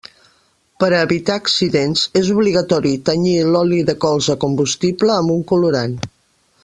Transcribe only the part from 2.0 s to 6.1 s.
és obligatori tenyir l'oli de colza combustible amb un colorant.